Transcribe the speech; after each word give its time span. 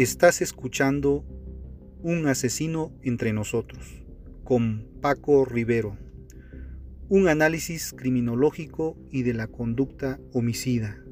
Estás 0.00 0.40
escuchando 0.40 1.26
Un 2.00 2.26
asesino 2.26 2.90
entre 3.02 3.34
nosotros 3.34 4.02
con 4.44 4.88
Paco 5.02 5.44
Rivero. 5.44 5.98
Un 7.10 7.28
análisis 7.28 7.92
criminológico 7.94 8.96
y 9.10 9.24
de 9.24 9.34
la 9.34 9.46
conducta 9.46 10.18
homicida, 10.32 11.04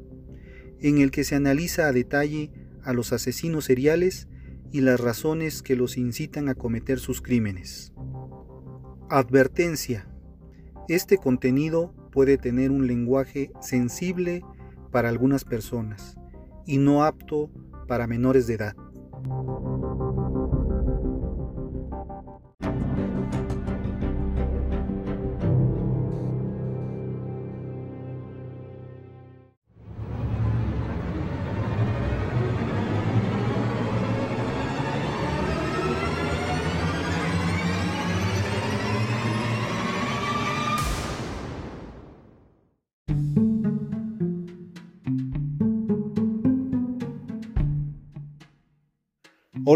en 0.80 0.96
el 1.02 1.10
que 1.10 1.24
se 1.24 1.34
analiza 1.34 1.86
a 1.86 1.92
detalle 1.92 2.50
a 2.82 2.94
los 2.94 3.12
asesinos 3.12 3.66
seriales 3.66 4.26
y 4.72 4.80
las 4.80 4.98
razones 4.98 5.60
que 5.60 5.76
los 5.76 5.98
incitan 5.98 6.48
a 6.48 6.54
cometer 6.54 6.98
sus 6.98 7.20
crímenes. 7.20 7.92
Advertencia. 9.10 10.08
Este 10.88 11.18
contenido 11.18 11.94
puede 12.10 12.38
tener 12.38 12.70
un 12.70 12.86
lenguaje 12.86 13.50
sensible 13.60 14.40
para 14.90 15.10
algunas 15.10 15.44
personas 15.44 16.16
y 16.64 16.78
no 16.78 17.04
apto 17.04 17.50
para 17.50 17.67
menores 18.06 18.46
de 18.46 18.54
edad. 18.54 18.76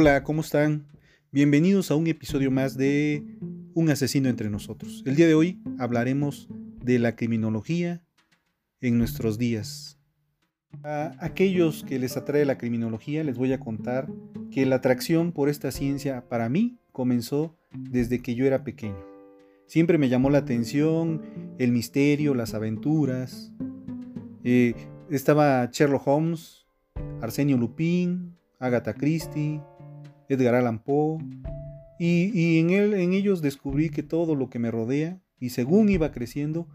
Hola, 0.02 0.24
¿cómo 0.24 0.40
están? 0.40 0.88
Bienvenidos 1.30 1.92
a 1.92 1.94
un 1.94 2.08
episodio 2.08 2.50
más 2.50 2.76
de 2.76 3.22
Un 3.72 3.88
asesino 3.88 4.28
entre 4.28 4.50
nosotros. 4.50 5.04
El 5.06 5.14
día 5.14 5.28
de 5.28 5.36
hoy 5.36 5.62
hablaremos 5.78 6.48
de 6.82 6.98
la 6.98 7.14
criminología 7.14 8.02
en 8.80 8.98
nuestros 8.98 9.38
días. 9.38 10.00
A 10.82 11.14
aquellos 11.20 11.84
que 11.84 12.00
les 12.00 12.16
atrae 12.16 12.44
la 12.44 12.58
criminología 12.58 13.22
les 13.22 13.38
voy 13.38 13.52
a 13.52 13.60
contar 13.60 14.08
que 14.50 14.66
la 14.66 14.74
atracción 14.74 15.30
por 15.30 15.48
esta 15.48 15.70
ciencia 15.70 16.28
para 16.28 16.48
mí 16.48 16.80
comenzó 16.90 17.56
desde 17.70 18.22
que 18.22 18.34
yo 18.34 18.44
era 18.44 18.64
pequeño. 18.64 18.98
Siempre 19.68 19.98
me 19.98 20.08
llamó 20.08 20.30
la 20.30 20.38
atención 20.38 21.22
el 21.60 21.70
misterio, 21.70 22.34
las 22.34 22.54
aventuras. 22.54 23.52
Eh, 24.42 24.74
estaba 25.10 25.70
Sherlock 25.72 26.08
Holmes, 26.08 26.66
Arsenio 27.20 27.56
Lupin, 27.56 28.34
Agatha 28.62 28.94
Christie, 28.94 29.60
Edgar 30.32 30.54
Allan 30.54 30.78
Poe, 30.78 31.18
y, 31.98 32.58
en, 32.58 32.70
él, 32.70 32.94
en 32.94 33.12
ellos 33.12 33.42
descubrí 33.42 33.90
que 33.90 34.02
todo 34.02 34.34
lo 34.34 34.48
que 34.48 34.58
me 34.58 34.70
rodea, 34.70 35.20
y 35.38 35.50
según 35.50 35.90
iba 35.90 36.10
creciendo, 36.10 36.66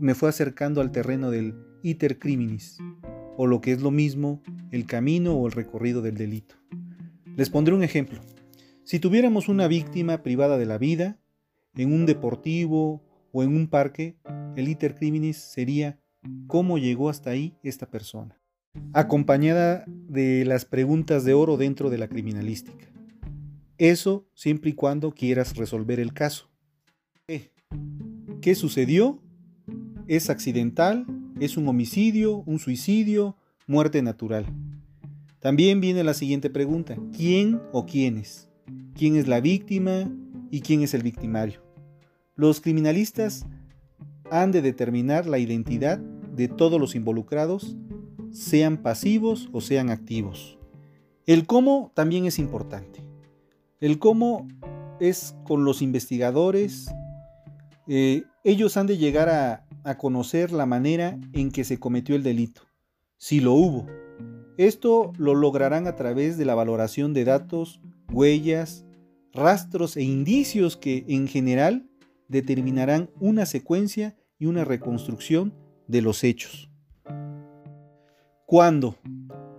me 0.00 0.14
fue 0.14 0.28
acercando 0.28 0.80
al 0.80 0.92
terreno 0.92 1.30
del 1.30 1.54
iter 1.82 2.18
criminis, 2.18 2.78
o 3.36 3.46
lo 3.46 3.60
que 3.60 3.72
es 3.72 3.82
lo 3.82 3.90
mismo, 3.90 4.42
el 4.70 4.86
camino 4.86 5.34
o 5.34 5.46
el 5.46 5.52
recorrido 5.52 6.02
del 6.02 6.16
delito. 6.16 6.54
Les 7.36 7.50
pondré 7.50 7.74
un 7.74 7.82
ejemplo. 7.82 8.20
Si 8.84 9.00
tuviéramos 9.00 9.48
una 9.48 9.66
víctima 9.66 10.22
privada 10.22 10.56
de 10.56 10.66
la 10.66 10.78
vida, 10.78 11.18
en 11.74 11.92
un 11.92 12.06
deportivo 12.06 13.02
o 13.32 13.42
en 13.42 13.54
un 13.54 13.66
parque, 13.66 14.16
el 14.54 14.68
iter 14.68 14.94
criminis 14.94 15.36
sería 15.36 15.98
cómo 16.46 16.78
llegó 16.78 17.10
hasta 17.10 17.30
ahí 17.30 17.58
esta 17.64 17.90
persona 17.90 18.38
acompañada 18.92 19.84
de 19.86 20.44
las 20.44 20.64
preguntas 20.64 21.24
de 21.24 21.34
oro 21.34 21.56
dentro 21.56 21.90
de 21.90 21.98
la 21.98 22.08
criminalística. 22.08 22.86
Eso 23.78 24.26
siempre 24.34 24.70
y 24.70 24.74
cuando 24.74 25.12
quieras 25.12 25.56
resolver 25.56 26.00
el 26.00 26.12
caso. 26.12 26.48
¿Qué 28.40 28.54
sucedió? 28.54 29.22
¿Es 30.06 30.30
accidental? 30.30 31.06
¿Es 31.40 31.56
un 31.56 31.66
homicidio? 31.66 32.42
¿Un 32.46 32.58
suicidio? 32.58 33.36
¿Muerte 33.66 34.02
natural? 34.02 34.46
También 35.40 35.80
viene 35.80 36.04
la 36.04 36.14
siguiente 36.14 36.50
pregunta. 36.50 36.96
¿Quién 37.16 37.60
o 37.72 37.86
quiénes? 37.86 38.48
¿Quién 38.94 39.16
es 39.16 39.28
la 39.28 39.40
víctima 39.40 40.10
y 40.50 40.60
quién 40.60 40.82
es 40.82 40.94
el 40.94 41.02
victimario? 41.02 41.62
Los 42.36 42.60
criminalistas 42.60 43.46
han 44.30 44.52
de 44.52 44.62
determinar 44.62 45.26
la 45.26 45.38
identidad 45.38 45.98
de 45.98 46.48
todos 46.48 46.80
los 46.80 46.94
involucrados 46.94 47.76
sean 48.34 48.78
pasivos 48.78 49.48
o 49.52 49.60
sean 49.60 49.90
activos. 49.90 50.58
El 51.24 51.46
cómo 51.46 51.92
también 51.94 52.26
es 52.26 52.38
importante. 52.38 53.00
El 53.80 53.98
cómo 53.98 54.48
es 55.00 55.36
con 55.44 55.64
los 55.64 55.80
investigadores. 55.82 56.86
Eh, 57.86 58.24
ellos 58.42 58.76
han 58.76 58.88
de 58.88 58.98
llegar 58.98 59.28
a, 59.28 59.66
a 59.84 59.96
conocer 59.96 60.52
la 60.52 60.66
manera 60.66 61.18
en 61.32 61.52
que 61.52 61.62
se 61.62 61.78
cometió 61.78 62.16
el 62.16 62.24
delito, 62.24 62.62
si 63.16 63.40
lo 63.40 63.52
hubo. 63.52 63.86
Esto 64.56 65.12
lo 65.16 65.34
lograrán 65.34 65.86
a 65.86 65.94
través 65.94 66.36
de 66.36 66.44
la 66.44 66.54
valoración 66.54 67.14
de 67.14 67.24
datos, 67.24 67.80
huellas, 68.12 68.84
rastros 69.32 69.96
e 69.96 70.02
indicios 70.02 70.76
que 70.76 71.04
en 71.08 71.28
general 71.28 71.88
determinarán 72.28 73.10
una 73.20 73.46
secuencia 73.46 74.16
y 74.38 74.46
una 74.46 74.64
reconstrucción 74.64 75.54
de 75.86 76.02
los 76.02 76.24
hechos. 76.24 76.73
¿Cuándo? 78.54 78.96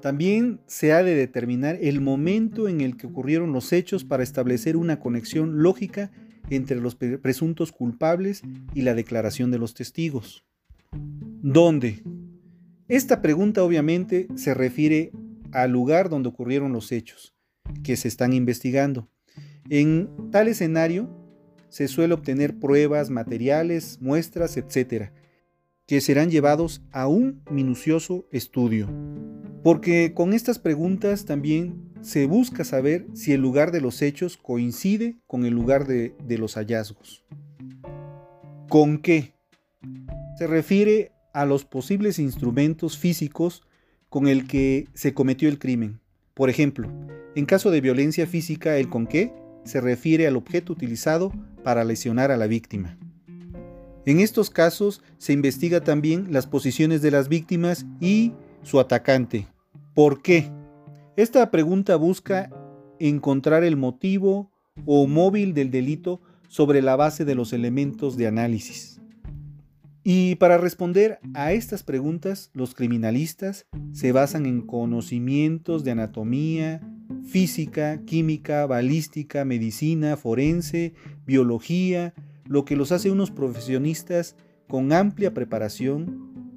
También 0.02 0.62
se 0.68 0.94
ha 0.94 1.04
de 1.04 1.16
determinar 1.16 1.78
el 1.82 2.00
momento 2.00 2.70
en 2.70 2.80
el 2.80 2.96
que 2.96 3.08
ocurrieron 3.08 3.52
los 3.52 3.74
hechos 3.74 4.06
para 4.06 4.24
establecer 4.24 4.78
una 4.78 5.02
conexión 5.02 5.62
lógica 5.62 6.14
entre 6.50 6.80
los 6.80 6.96
presuntos 6.96 7.74
culpables 7.74 8.42
y 8.74 8.84
la 8.84 8.94
declaración 8.94 9.52
de 9.52 9.58
los 9.60 9.74
testigos. 9.74 10.46
¿Dónde? 10.94 12.04
Esta 12.88 13.22
pregunta 13.22 13.66
obviamente 13.66 14.30
se 14.36 14.54
refiere 14.54 15.12
al 15.52 15.72
lugar 15.72 16.08
donde 16.08 16.30
ocurrieron 16.30 16.72
los 16.72 16.94
hechos, 16.94 17.36
que 17.84 17.98
se 17.98 18.08
están 18.08 18.32
investigando. 18.32 19.10
En 19.70 20.10
tal 20.32 20.48
escenario 20.48 21.10
se 21.68 21.90
suele 21.90 22.14
obtener 22.14 22.60
pruebas, 22.60 23.10
materiales, 23.10 23.98
muestras, 24.00 24.56
etc., 24.56 25.12
que 25.88 26.02
serán 26.02 26.30
llevados 26.30 26.82
a 26.92 27.08
un 27.08 27.44
minucioso 27.50 28.28
estudio. 28.32 28.90
Porque 29.64 30.14
con 30.14 30.34
estas 30.34 30.60
preguntas 30.60 31.26
también 31.26 31.92
se 32.02 32.26
busca 32.28 32.64
saber 32.64 33.08
si 33.14 33.34
el 33.34 33.42
lugar 33.42 33.72
de 33.72 33.82
los 33.82 34.02
hechos 34.02 34.38
coincide 34.38 35.18
con 35.28 35.46
el 35.46 35.54
lugar 35.54 35.88
de, 35.88 36.16
los 36.38 36.56
hallazgos. 36.56 37.26
¿Con 38.70 39.00
qué? 39.00 39.34
Se 40.38 40.48
refiere 40.48 41.12
a 41.34 41.46
los 41.46 41.66
posibles 41.66 42.20
instrumentos 42.20 42.98
físicos 42.98 43.64
con 44.10 44.28
el 44.28 44.48
que 44.48 44.88
se 44.94 45.14
cometió 45.14 45.50
el 45.50 45.60
crimen. 45.60 46.00
Por 46.34 46.50
ejemplo, 46.50 46.92
en 47.36 47.46
caso 47.46 47.72
de 47.72 47.82
violencia 47.82 48.28
física, 48.28 48.78
el 48.78 48.90
con 48.90 49.08
qué 49.08 49.34
se 49.64 49.82
refiere 49.82 50.28
al 50.28 50.38
objeto 50.38 50.74
utilizado 50.74 51.32
para 51.64 51.84
lesionar 51.84 52.32
a 52.32 52.38
la 52.38 52.48
víctima. 52.48 52.98
En 54.06 54.20
estos 54.20 54.52
casos 54.52 55.02
se 55.18 55.34
investiga 55.34 55.84
también 55.84 56.32
las 56.32 56.46
posiciones 56.46 57.02
de 57.02 57.12
las 57.12 57.28
víctimas 57.28 57.86
y 58.00 58.34
su 58.62 58.80
atacante. 58.80 59.48
¿Por 59.96 60.22
qué? 60.22 60.52
Esta 61.16 61.50
pregunta 61.50 61.96
busca 61.96 62.52
encontrar 63.00 63.64
el 63.64 63.78
motivo 63.78 64.52
o 64.86 65.08
móvil 65.08 65.54
del 65.54 65.72
delito 65.72 66.22
sobre 66.48 66.82
la 66.82 66.96
base 66.96 67.26
de 67.26 67.34
los 67.34 67.52
elementos 67.52 68.16
de 68.16 68.28
análisis. 68.28 69.02
Y 70.04 70.36
para 70.36 70.60
responder 70.60 71.20
a 71.34 71.54
estas 71.54 71.82
preguntas, 71.82 72.52
los 72.54 72.76
criminalistas 72.76 73.66
se 73.92 74.12
basan 74.12 74.46
en 74.46 74.62
conocimientos 74.62 75.84
de 75.84 75.92
anatomía, 75.92 76.88
física, 77.26 78.00
química, 78.06 78.68
balística, 78.68 79.46
medicina, 79.46 80.16
forense, 80.16 80.94
biología, 81.26 82.14
lo 82.48 82.66
que 82.66 82.76
los 82.76 82.92
hace 82.92 83.12
unos 83.12 83.32
profesionistas 83.32 84.36
con 84.68 84.94
amplia 84.94 85.34
preparación. 85.34 86.52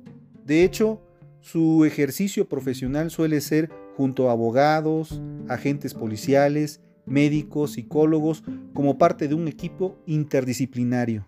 De 0.45 0.65
hecho, 0.65 1.01
su 1.41 1.85
ejercicio 1.85 2.49
profesional 2.49 3.11
suele 3.11 3.41
ser 3.41 3.71
junto 3.97 4.29
a 4.29 4.33
abogados, 4.33 5.21
agentes 5.49 5.95
policiales, 5.95 6.81
médicos, 7.07 7.73
psicólogos, 7.73 8.45
como 8.75 8.99
parte 8.99 9.29
de 9.29 9.35
un 9.35 9.49
equipo 9.49 9.97
interdisciplinario. 10.07 11.27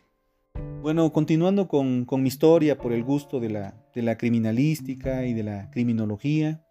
Bueno, 0.82 1.12
continuando 1.12 1.68
con, 1.68 2.06
mi 2.10 2.28
historia 2.28 2.78
por 2.78 2.92
el 2.92 3.04
gusto 3.04 3.40
de 3.40 3.50
la, 3.50 4.18
criminalística 4.18 5.26
y 5.26 5.34
de 5.34 5.42
la 5.42 5.70
criminología, 5.70 6.62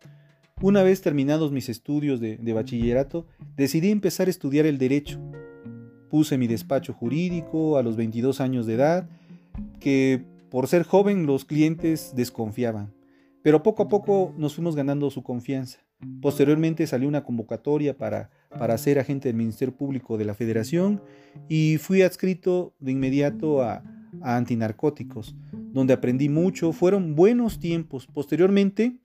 una 0.62 0.84
vez 0.84 1.02
terminados 1.02 1.52
mis 1.52 1.70
estudios 1.70 2.20
de 2.20 2.54
bachillerato, 2.54 3.28
decidí 3.56 3.92
empezar 3.92 4.28
a 4.28 4.32
estudiar 4.32 4.66
el 4.66 4.78
derecho 4.78 5.20
Puse 6.10 6.38
mi 6.38 6.48
despacho 6.48 6.94
jurídico 6.94 7.78
a 7.78 7.84
los 7.84 7.96
22 7.96 8.42
años 8.42 8.66
de 8.66 8.74
edad, 8.76 9.10
que 9.80 10.24
por 10.50 10.68
ser 10.68 10.84
joven 10.84 11.26
los 11.26 11.46
clientes 11.46 12.14
desconfiaban. 12.16 12.94
pero 13.42 13.64
poco 13.64 13.84
a 13.84 13.88
poco 13.88 14.34
nos 14.38 14.56
fuimos 14.56 14.76
ganando 14.76 15.10
su 15.10 15.24
confianza. 15.24 15.80
Posteriormente 16.22 16.86
salió 16.88 17.08
una 17.08 17.24
convocatoria 17.24 17.98
para, 17.98 18.30
para 18.58 18.78
ser 18.78 19.00
agente 19.00 19.30
del 19.30 19.38
Ministerio 19.38 19.76
Público 19.76 20.18
de 20.18 20.26
la 20.26 20.34
Federación 20.34 21.02
y 21.48 21.78
fui 21.78 22.02
adscrito 22.02 22.74
de 22.80 22.92
inmediato 22.92 23.62
a, 23.62 23.84
a 24.22 24.38
antinarcóticos, 24.38 25.36
donde 25.74 25.94
aprendí 25.94 26.30
mucho, 26.30 26.74
fueron 26.74 27.16
buenos 27.16 27.60
tiempos. 27.60 28.08
Posteriormente, 28.08 28.98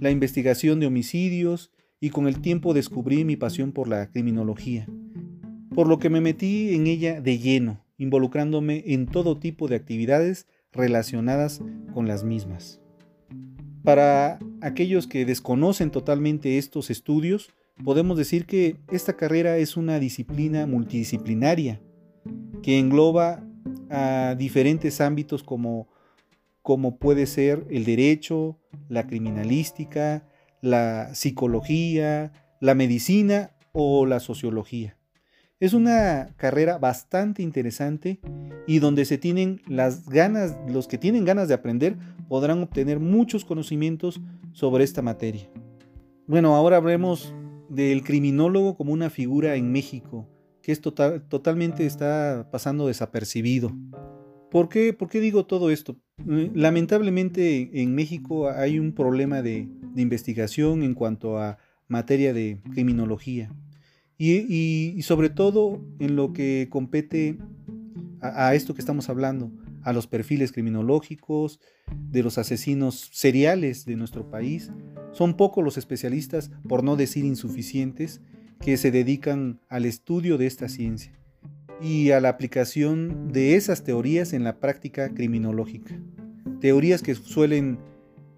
la 0.00 0.10
investigación 0.10 0.80
de 0.80 0.86
homicidios 0.86 1.70
y 2.00 2.10
con 2.10 2.28
el 2.28 2.40
tiempo 2.40 2.74
descubrí 2.74 3.24
mi 3.24 3.36
pasión 3.36 3.72
por 3.72 3.88
la 3.88 4.10
criminología, 4.10 4.86
por 5.76 5.88
lo 5.88 5.98
que 5.98 6.08
me 6.08 6.22
metí 6.22 6.74
en 6.74 6.86
ella 6.86 7.20
de 7.20 7.38
lleno, 7.38 7.84
involucrándome 7.98 8.82
en 8.86 9.04
todo 9.04 9.38
tipo 9.38 9.68
de 9.68 9.76
actividades 9.76 10.46
relacionadas 10.72 11.60
con 11.92 12.08
las 12.08 12.24
mismas. 12.24 12.80
Para 13.84 14.38
aquellos 14.62 15.06
que 15.06 15.26
desconocen 15.26 15.90
totalmente 15.90 16.56
estos 16.56 16.88
estudios, 16.88 17.50
podemos 17.84 18.16
decir 18.16 18.46
que 18.46 18.78
esta 18.90 19.18
carrera 19.18 19.58
es 19.58 19.76
una 19.76 19.98
disciplina 19.98 20.66
multidisciplinaria 20.66 21.82
que 22.62 22.78
engloba 22.78 23.44
a 23.90 24.34
diferentes 24.38 25.02
ámbitos 25.02 25.42
como, 25.42 25.88
como 26.62 26.96
puede 26.96 27.26
ser 27.26 27.66
el 27.68 27.84
derecho, 27.84 28.58
la 28.88 29.06
criminalística, 29.06 30.26
la 30.62 31.14
psicología, 31.14 32.32
la 32.62 32.74
medicina 32.74 33.50
o 33.72 34.06
la 34.06 34.20
sociología. 34.20 34.96
Es 35.58 35.72
una 35.72 36.34
carrera 36.36 36.76
bastante 36.76 37.42
interesante 37.42 38.20
y 38.66 38.78
donde 38.78 39.06
se 39.06 39.16
tienen 39.16 39.62
las 39.66 40.06
ganas, 40.06 40.54
los 40.68 40.86
que 40.86 40.98
tienen 40.98 41.24
ganas 41.24 41.48
de 41.48 41.54
aprender 41.54 41.96
podrán 42.28 42.62
obtener 42.62 43.00
muchos 43.00 43.46
conocimientos 43.46 44.20
sobre 44.52 44.84
esta 44.84 45.00
materia. 45.00 45.48
Bueno, 46.26 46.54
ahora 46.54 46.76
hablemos 46.76 47.34
del 47.70 48.04
criminólogo 48.04 48.76
como 48.76 48.92
una 48.92 49.08
figura 49.08 49.54
en 49.54 49.72
México, 49.72 50.28
que 50.60 50.72
es 50.72 50.82
total, 50.82 51.22
totalmente 51.26 51.86
está 51.86 52.50
pasando 52.52 52.88
desapercibido. 52.88 53.72
¿Por 54.50 54.68
qué, 54.68 54.92
¿Por 54.92 55.08
qué 55.08 55.20
digo 55.20 55.46
todo 55.46 55.70
esto? 55.70 55.96
Eh, 56.28 56.50
lamentablemente 56.52 57.80
en 57.80 57.94
México 57.94 58.50
hay 58.50 58.78
un 58.78 58.92
problema 58.92 59.40
de 59.40 59.70
investigación 59.96 60.82
en 60.82 60.92
cuanto 60.92 61.38
a 61.38 61.56
materia 61.88 62.34
de 62.34 62.60
criminología 62.74 63.50
y, 64.18 65.00
sobre 65.02 65.28
todo 65.28 65.80
en 65.98 66.16
lo 66.16 66.32
que 66.32 66.68
compete 66.70 67.38
a, 68.20 68.54
esto 68.54 68.74
que 68.74 68.80
estamos 68.80 69.08
hablando, 69.08 69.50
a 69.82 69.92
los 69.92 70.06
perfiles 70.06 70.52
criminológicos, 70.52 71.60
de 72.10 72.22
los 72.22 72.38
asesinos 72.38 73.08
seriales 73.12 73.84
de 73.84 73.96
nuestro 73.96 74.28
país. 74.30 74.72
Son 75.12 75.36
pocos 75.36 75.62
los 75.62 75.78
especialistas, 75.78 76.50
por 76.68 76.82
no 76.82 76.96
decir 76.96 77.24
insuficientes, 77.24 78.20
que 78.60 78.76
se 78.76 78.90
dedican 78.90 79.60
al 79.68 79.84
estudio 79.84 80.38
de 80.38 80.46
esta 80.46 80.68
ciencia 80.68 81.12
y 81.80 82.10
a 82.10 82.20
la 82.20 82.30
aplicación 82.30 83.30
de 83.32 83.54
esas 83.54 83.84
teorías 83.84 84.32
en 84.32 84.44
la 84.44 84.58
práctica 84.58 85.10
criminológica. 85.10 85.94
Teorías 86.60 87.02
que 87.02 87.14
suelen 87.14 87.78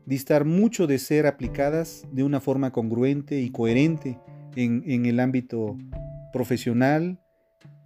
distar 0.06 0.44
mucho 0.44 0.86
de 0.86 0.98
ser 0.98 1.26
aplicadas 1.26 2.06
de 2.10 2.24
una 2.24 2.40
forma 2.40 2.72
congruente 2.72 3.40
y 3.40 3.50
coherente 3.50 4.18
en, 4.56 5.06
el 5.06 5.20
ámbito 5.20 5.76
profesional 6.32 7.20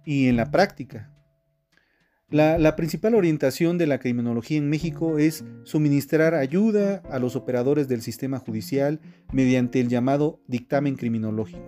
y 0.05 0.27
en 0.27 0.37
la 0.37 0.51
práctica. 0.51 1.09
La, 2.29 2.75
principal 2.75 3.13
orientación 3.13 3.77
de 3.77 3.85
la 3.85 3.99
criminología 3.99 4.57
en 4.57 4.67
México 4.67 5.19
es 5.19 5.45
suministrar 5.63 6.33
ayuda 6.33 7.03
a 7.11 7.19
los 7.19 7.35
operadores 7.35 7.87
del 7.87 8.01
sistema 8.01 8.39
judicial 8.39 8.99
mediante 9.31 9.79
el 9.79 9.87
llamado 9.87 10.41
dictamen 10.47 10.95
criminológico. 10.95 11.61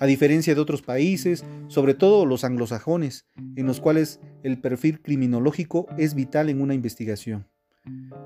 A 0.00 0.06
diferencia 0.06 0.56
de 0.56 0.60
otros 0.60 0.82
países, 0.82 1.44
sobre 1.68 1.94
todo 1.94 2.26
los 2.26 2.42
anglosajones, 2.42 3.26
en 3.54 3.66
los 3.66 3.80
cuales 3.80 4.20
el 4.42 4.60
perfil 4.60 5.00
criminológico 5.00 5.86
es 5.96 6.16
vital 6.16 6.48
en 6.48 6.60
una 6.60 6.74
investigación. 6.74 7.46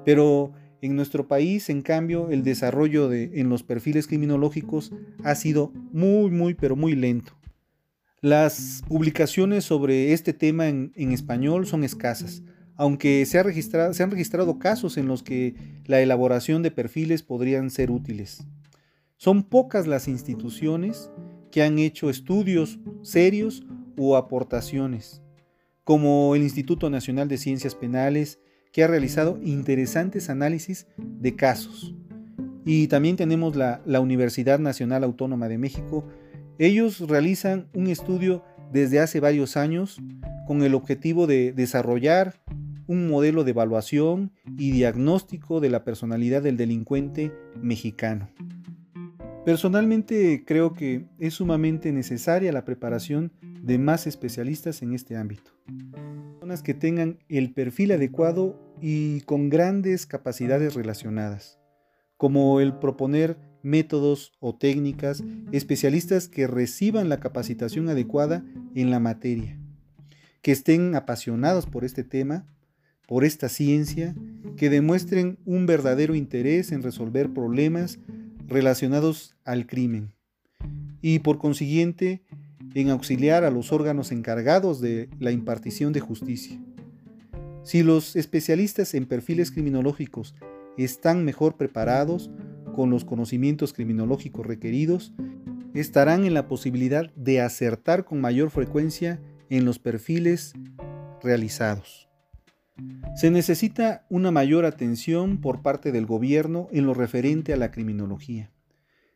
Pero 0.07 0.55
en 0.81 0.97
nuestro 0.97 1.27
país, 1.27 1.69
en 1.71 1.83
cambio, 1.83 2.31
el 2.31 2.43
desarrollo 2.43 3.09
de, 3.09 3.33
en 3.35 3.49
los 3.49 3.63
perfiles 3.63 4.07
criminológicos 4.07 4.93
ha 5.25 5.35
sido 5.35 5.73
muy, 5.93 6.31
muy, 6.31 6.55
pero 6.55 6.77
muy 6.77 6.95
lento. 6.95 7.39
Las 8.21 8.83
publicaciones 8.89 9.65
sobre 9.65 10.13
este 10.13 10.33
tema 10.33 10.69
en, 10.69 10.93
español 11.13 11.67
son 11.67 11.85
escasas, 11.85 12.43
aunque 12.75 13.25
se, 13.27 13.41
registrado, 13.43 13.95
se 13.95 14.03
han 14.03 14.11
registrado 14.11 14.59
casos 14.59 14.97
en 14.97 15.07
los 15.07 15.23
que 15.23 15.55
la 15.87 16.01
elaboración 16.01 16.63
de 16.63 16.71
perfiles 16.71 17.23
podrían 17.23 17.71
ser 17.71 17.91
útiles. 17.91 18.45
Son 19.17 19.45
pocas 19.45 19.87
las 19.87 20.09
instituciones 20.09 21.11
que 21.51 21.63
han 21.63 21.79
hecho 21.79 22.11
estudios 22.11 22.79
serios 23.03 23.65
o 23.97 24.17
aportaciones, 24.17 25.23
como 25.85 26.35
el 26.35 26.43
Instituto 26.43 26.91
Nacional 26.91 27.29
de 27.29 27.39
Ciencias 27.39 27.75
Penales, 27.75 28.41
que 28.79 28.85
ha 28.85 28.87
realizado 28.87 29.41
interesantes 29.43 30.31
análisis 30.31 30.87
de 30.97 31.35
casos. 31.35 31.97
Y 32.65 32.87
también 32.87 33.17
tenemos 33.17 33.57
la, 33.57 33.83
Universidad 34.01 34.61
Nacional 34.61 35.03
Autónoma 35.03 35.49
de 35.49 35.59
México. 35.59 36.07
Ellos 36.61 37.01
realizan 37.01 37.67
un 37.75 37.89
estudio 37.89 38.45
desde 38.73 39.01
hace 39.01 39.19
varios 39.19 39.57
años 39.57 40.01
con 40.47 40.63
el 40.63 40.77
objetivo 40.77 41.27
de 41.27 41.53
desarrollar 41.53 42.41
un 42.87 43.09
modelo 43.09 43.43
de 43.43 43.51
evaluación 43.51 44.31
y 44.57 44.71
diagnóstico 44.71 45.59
de 45.59 45.71
la 45.71 45.83
personalidad 45.83 46.41
del 46.41 46.57
delincuente 46.57 47.33
mexicano. 47.61 48.31
Personalmente 49.45 50.45
creo 50.47 50.75
que 50.75 51.07
es 51.19 51.35
sumamente 51.35 51.91
necesaria 51.91 52.53
la 52.53 52.65
preparación 52.65 53.33
de 53.43 53.77
más 53.77 54.07
especialistas 54.07 54.83
en 54.83 54.95
este 54.95 55.17
ámbito 55.17 55.51
que 56.63 56.75
tengan 56.75 57.19
el 57.29 57.53
perfil 57.53 57.93
adecuado 57.93 58.59
y 58.81 59.21
con 59.23 59.51
grandes 59.51 60.07
capacidades 60.07 60.75
relacionadas, 60.75 61.59
como 62.17 62.61
el 62.61 62.79
proponer 62.79 63.37
métodos 63.63 64.33
o 64.41 64.57
técnicas, 64.57 65.23
especialistas 65.53 66.29
que 66.29 66.47
reciban 66.47 67.09
la 67.09 67.21
capacitación 67.21 67.89
adecuada 67.89 68.45
en 68.75 68.91
la 68.91 69.01
materia, 69.01 69.59
que 70.43 70.53
estén 70.53 70.95
apasionados 70.95 71.67
por 71.67 71.85
este 71.85 72.05
tema, 72.05 72.47
por 73.07 73.25
esta 73.25 73.49
ciencia, 73.49 74.15
que 74.57 74.71
demuestren 74.71 75.39
un 75.45 75.67
verdadero 75.67 76.15
interés 76.15 76.73
en 76.73 76.83
resolver 76.83 77.33
problemas 77.33 77.99
relacionados 78.47 79.37
al 79.45 79.67
crimen. 79.67 80.15
Y 81.01 81.21
por 81.21 81.39
consiguiente 81.39 82.23
en 82.75 82.91
auxiliar 82.91 83.45
a 83.45 83.51
los 83.51 83.73
órganos 83.73 84.13
encargados 84.13 84.81
de 84.81 85.09
la 85.19 85.31
impartición 85.31 85.93
de 85.93 86.01
justicia. 86.01 86.61
Si 87.63 87.83
los 87.83 88.17
especialistas 88.17 88.95
en 88.95 89.07
perfiles 89.07 89.51
criminológicos 89.51 90.35
están 90.77 91.25
mejor 91.25 91.57
preparados 91.57 92.31
con 92.75 92.91
los 92.91 93.05
conocimientos 93.05 93.73
criminológicos 93.73 94.47
requeridos, 94.47 95.13
estarán 95.75 96.25
en 96.25 96.35
la 96.35 96.49
posibilidad 96.49 97.13
de 97.15 97.41
acertar 97.41 98.05
con 98.05 98.21
mayor 98.21 98.51
frecuencia 98.51 99.21
en 99.51 99.65
los 99.65 99.79
perfiles 99.79 100.55
realizados. 101.23 102.09
Se 103.17 103.31
necesita 103.31 104.07
una 104.09 104.31
mayor 104.31 104.65
atención 104.65 105.41
por 105.41 105.63
parte 105.63 105.91
del 105.91 106.07
gobierno 106.07 106.69
en 106.71 106.87
lo 106.87 106.95
referente 106.95 107.53
a 107.53 107.57
la 107.57 107.71
criminología. 107.71 108.53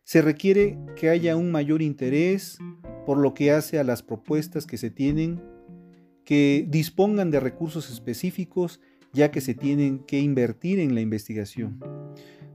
Se 0.04 0.20
requiere 0.22 0.78
que 0.96 1.10
haya 1.10 1.36
un 1.36 1.50
mayor 1.50 1.82
interés 1.82 2.58
por 3.06 3.18
lo 3.18 3.34
que 3.34 3.52
hace 3.52 3.78
a 3.78 3.84
las 3.84 4.02
propuestas 4.02 4.66
que 4.66 4.76
se 4.76 4.90
tienen, 4.90 5.42
que 6.24 6.66
dispongan 6.68 7.30
de 7.30 7.40
recursos 7.40 7.90
específicos 7.90 8.80
ya 9.12 9.30
que 9.30 9.40
se 9.40 9.54
tienen 9.54 10.00
que 10.00 10.20
invertir 10.20 10.78
en 10.80 10.94
la 10.94 11.00
investigación, 11.00 11.80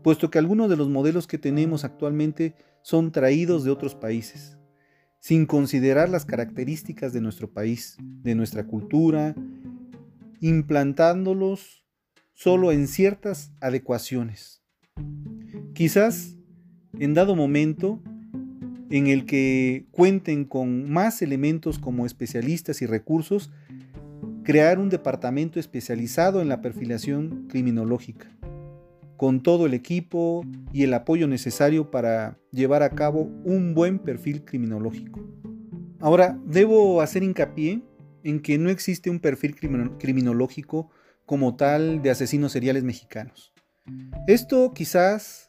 puesto 0.04 0.32
que 0.32 0.39
algunos 0.39 0.70
de 0.70 0.77
los 0.77 0.89
modelos 0.89 1.27
que 1.27 1.38
tenemos 1.38 1.84
actualmente 1.84 2.56
son 2.82 3.12
traídos 3.12 3.63
de 3.63 3.72
otros 3.72 3.96
países, 3.96 4.58
sin 5.20 5.46
considerar 5.46 6.10
las 6.10 6.25
características 6.25 7.13
de 7.13 7.22
nuestro 7.22 7.51
país, 7.51 7.98
de 8.01 8.34
nuestra 8.34 8.66
cultura, 8.66 9.36
implantándolos 10.39 11.86
solo 12.34 12.72
en 12.72 12.88
ciertas 12.88 13.51
adecuaciones. 13.62 14.63
Quizás 15.74 16.37
en 17.00 17.13
dado 17.13 17.36
momento 17.36 18.01
en 18.89 19.08
el 19.08 19.25
que 19.25 19.86
cuenten 19.92 20.46
con 20.46 20.89
más 20.89 21.22
elementos 21.22 21.80
como 21.80 22.06
especialistas 22.06 22.82
y 22.82 22.86
recursos, 22.86 23.51
crear 24.44 24.80
un 24.80 24.89
departamento 24.89 25.60
especializado 25.60 26.42
en 26.42 26.48
la 26.48 26.62
perfilación 26.62 27.48
criminológica, 27.50 28.30
con 29.18 29.44
todo 29.44 29.66
el 29.66 29.74
equipo 29.74 30.46
y 30.72 30.84
el 30.84 30.94
apoyo 30.94 31.27
necesario 31.27 31.92
para 31.92 32.39
llevar 32.51 32.84
a 32.84 32.92
cabo 32.92 33.30
un 33.44 33.74
buen 33.74 34.00
perfil 34.00 34.46
criminológico. 34.46 35.20
Ahora, 36.00 36.39
debo 36.46 37.01
hacer 37.01 37.24
hincapié 37.24 37.82
en 38.24 38.39
que 38.39 38.58
no 38.58 38.70
existe 38.70 39.10
un 39.10 39.20
perfil 39.20 39.56
criminológico 40.00 40.89
como 41.25 41.56
tal 41.56 42.01
de 42.01 42.12
asesinos 42.12 42.51
seriales 42.51 42.84
mexicanos. 42.84 43.54
Esto 44.27 44.74
quizás, 44.74 45.47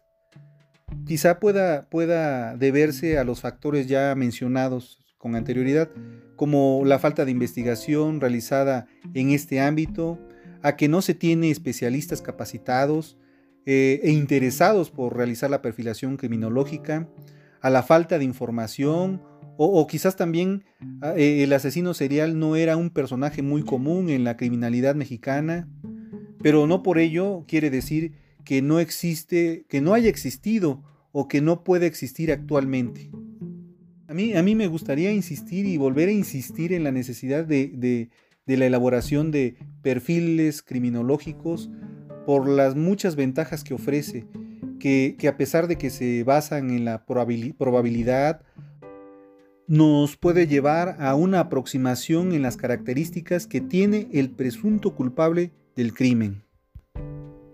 quizá 1.07 1.41
pueda, 1.41 2.57
deberse 2.57 3.19
a 3.19 3.25
los 3.25 3.41
factores 3.41 3.87
ya 3.87 4.15
mencionados 4.15 4.99
con 5.19 5.35
anterioridad, 5.35 5.91
como 6.37 6.83
la 6.85 6.99
falta 6.99 7.25
de 7.25 7.31
investigación 7.33 8.21
realizada 8.21 8.87
en 9.15 9.31
este 9.31 9.61
ámbito, 9.61 10.19
a 10.63 10.77
que 10.77 10.89
no 10.89 11.03
se 11.03 11.15
tiene 11.15 11.51
especialistas 11.51 12.23
capacitados 12.23 13.19
eh, 13.67 14.01
e 14.03 14.13
interesados 14.13 14.91
por 14.91 15.17
realizar 15.17 15.51
la 15.51 15.63
perfilación 15.63 16.17
criminológica, 16.17 17.09
a 17.61 17.71
la 17.71 17.83
falta 17.83 18.19
de 18.19 18.25
información 18.25 19.21
o, 19.61 19.85
quizás 19.89 20.15
también 20.15 20.65
ah, 21.03 21.15
eh, 21.17 21.43
el 21.43 21.53
asesino 21.53 21.93
serial 21.93 22.39
no 22.39 22.55
era 22.55 22.77
un 22.77 22.91
personaje 22.91 23.43
muy 23.43 23.65
común 23.65 24.09
en 24.09 24.23
la 24.23 24.37
criminalidad 24.37 24.95
mexicana, 24.95 25.69
pero 26.41 26.69
no 26.69 26.85
por 26.85 26.99
ello 26.99 27.45
quiere 27.49 27.69
decir 27.69 28.13
que 28.49 28.63
no 28.63 28.81
existe, 28.81 29.67
que 29.69 29.83
no 29.83 29.93
haya 29.93 30.09
existido 30.09 30.83
o 31.13 31.29
que 31.29 31.43
no 31.43 31.65
puede 31.65 31.85
existir 31.85 32.33
actualmente. 32.33 33.11
A 34.07 34.15
mí, 34.15 34.33
a 34.33 34.43
mí 34.43 34.55
me 34.55 34.69
gustaría 34.69 35.13
insistir 35.13 35.67
y 35.67 35.77
volver 35.77 36.09
a 36.09 36.13
insistir 36.13 36.73
en 36.73 36.83
la 36.83 36.91
necesidad 36.91 37.45
de, 37.45 38.09
la 38.47 38.65
elaboración 38.65 39.31
de 39.33 39.57
perfiles 39.83 40.63
criminológicos 40.63 41.69
por 42.25 42.49
las 42.49 42.75
muchas 42.75 43.17
ventajas 43.17 43.65
que 43.65 43.75
ofrece, 43.75 44.27
que, 44.81 45.15
a 45.29 45.37
pesar 45.37 45.69
de 45.69 45.77
que 45.77 45.91
se 45.91 46.25
basan 46.25 46.71
en 46.71 46.87
la 46.87 47.05
probabilidad, 47.05 48.41
nos 49.67 50.17
puede 50.17 50.47
llevar 50.47 50.97
a 51.01 51.15
una 51.15 51.41
aproximación 51.41 52.33
en 52.33 52.41
las 52.41 52.57
características 52.57 53.47
que 53.47 53.61
tiene 53.61 54.09
el 54.11 54.31
presunto 54.31 54.95
culpable 54.95 55.53
del 55.77 55.93
crimen. 55.93 56.48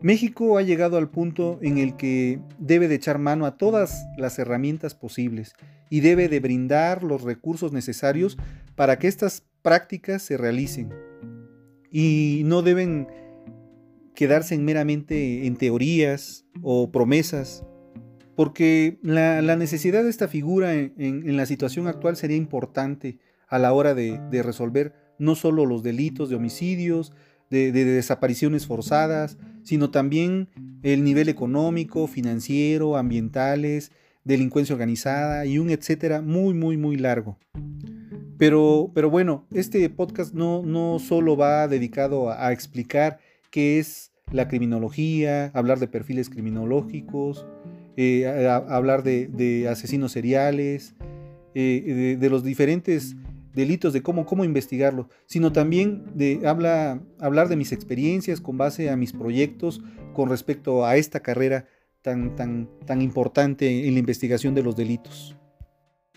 México 0.04 0.58
ha 0.58 0.62
llegado 0.62 0.98
al 0.98 1.08
punto 1.08 1.58
en 1.62 1.78
el 1.78 1.96
que 1.96 2.38
debe 2.58 2.88
de 2.88 2.96
echar 2.96 3.18
mano 3.18 3.46
a 3.46 3.56
todas 3.56 4.04
las 4.18 4.38
herramientas 4.38 4.94
posibles 4.94 5.54
y 5.88 6.00
debe 6.00 6.28
de 6.28 6.40
brindar 6.40 7.02
los 7.02 7.22
recursos 7.22 7.72
necesarios 7.72 8.36
para 8.76 8.98
que 8.98 9.08
estas 9.08 9.44
prácticas 9.62 10.20
se 10.20 10.36
realicen. 10.36 10.90
Y 11.90 12.42
no 12.44 12.60
deben 12.60 13.08
quedarse 14.14 14.58
meramente 14.58 15.46
en 15.46 15.56
teorías 15.56 16.44
o 16.60 16.92
promesas, 16.92 17.64
porque 18.36 18.98
la, 19.00 19.40
necesidad 19.56 20.02
de 20.02 20.10
esta 20.10 20.28
figura 20.28 20.74
en, 20.74 21.34
la 21.34 21.46
situación 21.46 21.86
actual 21.86 22.16
sería 22.16 22.36
importante 22.36 23.20
a 23.48 23.58
la 23.58 23.72
hora 23.72 23.94
de, 23.94 24.20
de 24.30 24.42
resolver 24.42 24.92
no 25.18 25.34
solo 25.34 25.64
los 25.64 25.82
delitos 25.82 26.28
de 26.28 26.36
homicidios, 26.36 27.14
de, 27.50 27.72
desapariciones 27.72 28.66
forzadas, 28.66 29.38
sino 29.62 29.90
también 29.90 30.48
el 30.82 31.04
nivel 31.04 31.28
económico, 31.28 32.06
financiero, 32.06 32.96
ambientales, 32.96 33.92
delincuencia 34.24 34.74
organizada 34.74 35.46
y 35.46 35.58
un 35.58 35.70
etcétera 35.70 36.20
muy, 36.20 36.54
muy, 36.54 36.76
muy 36.76 36.96
largo. 36.96 37.38
Pero, 38.38 38.90
pero 38.94 39.10
bueno, 39.10 39.46
este 39.52 39.88
podcast 39.90 40.34
no, 40.34 40.62
no 40.62 40.98
solo 40.98 41.36
va 41.36 41.68
dedicado 41.68 42.30
a, 42.30 42.52
explicar 42.52 43.18
qué 43.50 43.78
es 43.78 44.10
la 44.32 44.48
criminología, 44.48 45.50
hablar 45.54 45.78
de 45.78 45.86
perfiles 45.86 46.28
criminológicos, 46.28 47.46
eh, 47.96 48.26
hablar 48.26 49.04
de, 49.04 49.68
asesinos 49.70 50.12
seriales, 50.12 50.94
eh, 51.54 52.16
de, 52.18 52.30
los 52.30 52.42
diferentes 52.42 53.14
delitos, 53.54 53.92
de 53.92 54.02
cómo, 54.02 54.26
cómo 54.26 54.44
investigarlo, 54.44 55.08
sino 55.26 55.52
también 55.52 56.04
de 56.14 56.46
habla, 56.46 57.00
hablar 57.18 57.48
de 57.48 57.56
mis 57.56 57.72
experiencias 57.72 58.40
con 58.40 58.58
base 58.58 58.90
a 58.90 58.96
mis 58.96 59.12
proyectos 59.12 59.82
con 60.12 60.28
respecto 60.28 60.84
a 60.84 60.96
esta 60.96 61.20
carrera 61.20 61.66
tan, 62.02 62.36
tan, 62.36 62.68
tan 62.84 63.00
importante 63.00 63.86
en 63.86 63.94
la 63.94 64.00
investigación 64.00 64.54
de 64.54 64.62
los 64.62 64.76
delitos. 64.76 65.36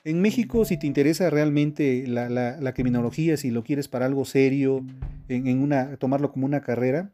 En 0.08 0.22
México, 0.22 0.64
si 0.64 0.78
te 0.78 0.88
interesa 0.88 1.30
realmente 1.30 2.06
la, 2.08 2.74
criminología, 2.74 3.36
si 3.36 3.52
lo 3.52 3.66
quieres 3.66 3.90
para 3.90 4.06
algo 4.06 4.24
serio, 4.24 4.86
en, 5.28 5.62
una, 5.62 5.98
tomarlo 5.98 6.32
como 6.32 6.46
una 6.46 6.62
carrera, 6.62 7.12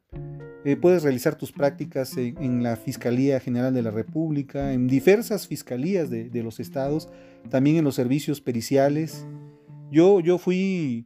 eh, 0.64 0.76
puedes 0.76 1.02
realizar 1.02 1.36
tus 1.36 1.52
prácticas 1.52 2.16
en, 2.18 2.62
la 2.62 2.76
Fiscalía 2.76 3.40
General 3.40 3.74
de 3.74 3.82
la 3.82 3.90
República, 3.90 4.74
en 4.74 4.88
diversas 4.88 5.48
fiscalías 5.48 6.12
de, 6.12 6.30
de 6.30 6.44
los 6.44 6.60
estados, 6.60 7.10
también 7.50 7.78
en 7.78 7.84
los 7.84 7.96
servicios 7.96 8.42
periciales, 8.42 9.26
yo, 9.94 10.20
yo 10.20 10.40
fui 10.40 11.06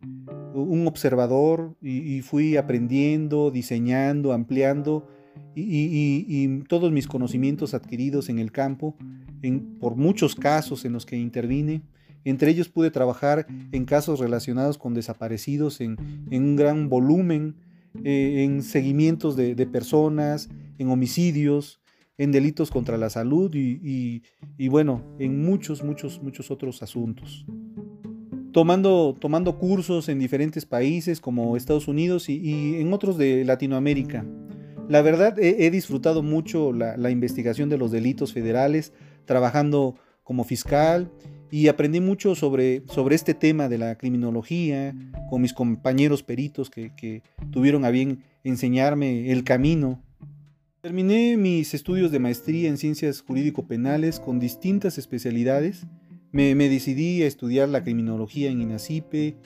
un 0.53 0.87
observador 0.87 1.75
y, 1.81 2.21
fui 2.21 2.55
aprendiendo, 2.55 3.51
diseñando, 3.51 4.31
ampliando 4.31 5.07
y, 5.55 6.63
todos 6.69 6.91
mis 6.91 7.05
conocimientos 7.05 7.73
adquiridos 7.73 8.29
en 8.29 8.39
el 8.39 8.51
campo, 8.51 8.95
por 9.79 9.95
muchos 9.97 10.35
casos 10.35 10.85
en 10.85 10.93
los 10.93 11.05
que 11.05 11.17
intervine. 11.17 11.81
Entre 12.23 12.49
ellos 12.49 12.69
pude 12.69 12.89
trabajar 12.89 13.45
en 13.71 13.85
casos 13.85 14.19
relacionados 14.19 14.77
con 14.77 14.93
desaparecidos 14.93 15.81
en, 15.81 15.97
un 16.31 16.55
gran 16.55 16.87
volumen, 16.87 17.55
eh, 18.05 18.43
en 18.45 18.63
seguimientos 18.63 19.35
de, 19.35 19.67
personas, 19.67 20.49
en 20.77 20.89
homicidios, 20.89 21.81
en 22.17 22.31
delitos 22.31 22.71
contra 22.71 22.97
la 22.97 23.09
salud 23.09 23.53
y, 23.53 24.23
y 24.57 24.67
bueno, 24.69 25.03
en 25.19 25.43
muchos, 25.43 25.83
muchos, 25.83 26.23
muchos 26.23 26.49
otros 26.51 26.81
asuntos 26.81 27.45
tomando, 28.51 29.15
tomando 29.19 29.57
cursos 29.57 30.09
en 30.09 30.19
diferentes 30.19 30.65
países 30.65 31.19
como 31.19 31.55
Estados 31.57 31.87
Unidos 31.87 32.29
y, 32.29 32.75
en 32.79 32.93
otros 32.93 33.17
de 33.17 33.45
Latinoamérica. 33.45 34.25
La 34.87 35.01
verdad, 35.01 35.37
he, 35.37 35.69
disfrutado 35.69 36.23
mucho 36.23 36.71
la, 36.71 37.11
investigación 37.11 37.69
de 37.69 37.77
los 37.77 37.91
delitos 37.91 38.31
federales, 38.31 38.93
trabajando 39.25 39.95
como 40.23 40.45
fiscal 40.45 41.11
y 41.51 41.67
aprendí 41.67 41.99
mucho 41.99 42.35
sobre, 42.35 42.83
sobre 42.87 43.15
este 43.15 43.33
tema 43.33 43.67
de 43.67 43.77
la 43.77 43.97
criminología 43.97 44.95
con 45.29 45.41
mis 45.41 45.53
compañeros 45.53 46.23
peritos 46.23 46.69
que, 46.69 46.93
que 46.95 47.21
tuvieron 47.51 47.83
a 47.83 47.89
bien 47.89 48.23
enseñarme 48.43 49.31
el 49.31 49.43
camino. 49.43 50.01
Terminé 50.79 51.35
mis 51.35 51.73
estudios 51.73 52.11
de 52.11 52.19
maestría 52.19 52.69
en 52.69 52.77
ciencias 52.77 53.21
jurídico-penales 53.21 54.21
con 54.21 54.39
distintas 54.39 54.97
especialidades 54.97 55.85
me, 56.37 56.69
decidí 56.69 57.23
a 57.23 57.27
estudiar 57.27 57.67
la 57.67 57.83
criminología 57.83 58.51
en 58.51 58.61
INACIPE, 58.61 59.37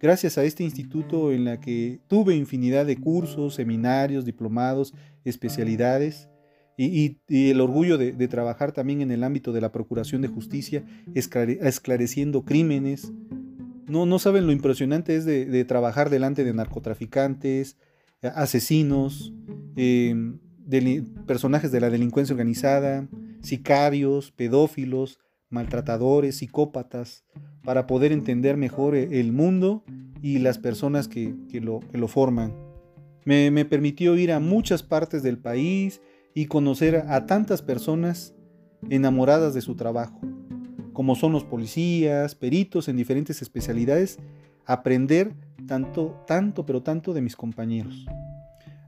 gracias 0.00 0.36
a 0.36 0.42
este 0.42 0.64
instituto 0.64 1.30
en 1.30 1.44
la 1.44 1.60
que 1.60 2.00
tuve 2.08 2.34
infinidad 2.34 2.86
de 2.86 2.96
cursos, 2.96 3.54
seminarios, 3.54 4.24
diplomados, 4.24 4.92
especialidades 5.24 6.28
y, 6.76 7.18
el 7.28 7.60
orgullo 7.60 7.98
de, 7.98 8.28
trabajar 8.28 8.72
también 8.72 9.00
en 9.00 9.12
el 9.12 9.22
ámbito 9.22 9.52
de 9.52 9.60
la 9.60 9.70
Procuración 9.70 10.22
de 10.22 10.28
Justicia, 10.28 10.82
esclareciendo 11.14 12.44
crímenes. 12.44 13.12
No, 13.86 14.06
no 14.06 14.18
saben 14.18 14.46
lo 14.46 14.52
impresionante 14.52 15.14
es 15.14 15.24
de, 15.24 15.64
trabajar 15.66 16.10
delante 16.10 16.42
de 16.42 16.52
narcotraficantes, 16.52 17.76
asesinos, 18.22 19.32
em, 19.76 20.38
personajes 21.26 21.70
de 21.70 21.80
la 21.80 21.90
delincuencia 21.90 22.32
organizada, 22.32 23.08
sicarios, 23.40 24.32
pedófilos, 24.32 25.20
maltratadores, 25.50 26.38
psicópatas, 26.38 27.24
para 27.62 27.86
poder 27.86 28.12
entender 28.12 28.56
mejor 28.56 28.94
e, 28.94 29.20
el 29.20 29.32
mundo 29.32 29.84
y 30.22 30.38
las 30.38 30.58
personas 30.58 31.08
que, 31.08 31.34
lo, 31.52 31.80
lo, 31.92 32.08
forman. 32.08 32.54
Me, 33.24 33.50
me, 33.50 33.64
permitió 33.64 34.16
ir 34.16 34.32
a 34.32 34.40
muchas 34.40 34.82
partes 34.82 35.22
del 35.22 35.38
país 35.38 36.00
y 36.34 36.46
conocer 36.46 37.04
a 37.08 37.26
tantas 37.26 37.62
personas 37.62 38.34
enamoradas 38.88 39.52
de 39.52 39.60
su 39.60 39.76
trabajo, 39.76 40.20
como 40.92 41.14
son 41.16 41.32
los 41.32 41.44
policías, 41.44 42.34
peritos 42.34 42.88
en 42.88 42.96
diferentes 42.96 43.42
especialidades, 43.42 44.18
aprender 44.64 45.34
tanto, 45.66 46.22
tanto, 46.26 46.64
pero 46.64 46.82
tanto 46.82 47.12
de 47.12 47.20
mis 47.20 47.36
compañeros. 47.36 48.06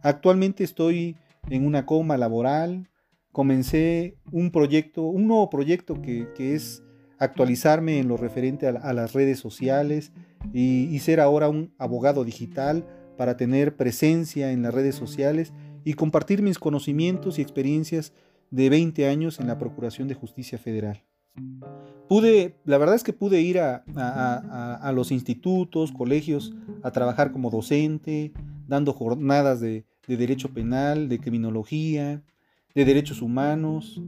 Actualmente 0.03 0.65
estoy 0.65 1.17
en 1.51 1.67
una 1.67 1.87
coma 1.87 2.17
laboral, 2.17 2.89
comencé 3.33 4.19
un 4.31 4.51
proyecto, 4.51 5.03
un 5.03 5.27
nuevo 5.27 5.51
proyecto 5.51 6.01
que, 6.01 6.29
es 6.39 6.83
actualizarme 7.19 7.99
en 7.99 8.09
lo 8.09 8.17
referente 8.17 8.67
a, 8.67 8.93
las 8.93 9.13
redes 9.13 9.39
sociales 9.39 10.13
y, 10.53 10.99
ser 11.01 11.21
ahora 11.21 11.49
un 11.49 11.73
abogado 11.79 12.25
digital 12.25 12.87
para 13.17 13.37
tener 13.37 13.77
presencia 13.77 14.53
en 14.53 14.63
las 14.63 14.75
redes 14.75 14.95
sociales 14.95 15.53
y 15.85 15.95
compartir 15.95 16.43
mis 16.43 16.59
conocimientos 16.59 17.39
y 17.39 17.43
experiencias 17.43 18.13
de 18.51 18.69
20 18.69 19.09
años 19.09 19.41
en 19.41 19.47
la 19.47 19.59
Procuración 19.59 20.09
de 20.09 20.15
Justicia 20.15 20.59
Federal. 20.59 21.03
Pude, 22.09 22.57
la 22.67 22.77
verdad 22.77 22.97
es 22.97 23.05
que 23.05 23.15
pude 23.15 23.41
ir 23.41 23.59
a, 23.59 23.85
a, 23.87 24.93
los 24.93 25.11
institutos, 25.11 25.91
colegios, 25.93 26.53
a 26.83 26.91
trabajar 26.91 27.33
como 27.33 27.51
docente, 27.51 28.33
dando 28.67 28.93
jornadas 28.93 29.61
de, 29.61 29.87
de 30.07 30.17
derecho 30.19 30.53
penal, 30.53 31.09
de 31.09 31.19
criminología, 31.19 32.23
de 32.75 32.85
derechos 32.85 33.23
humanos 33.23 34.01